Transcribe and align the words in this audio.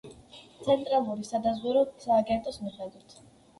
ცენტრალური 0.67 1.27
სადაზვერვო 1.33 1.85
სააგენტოს 2.07 2.61
მიხედვით. 2.65 3.19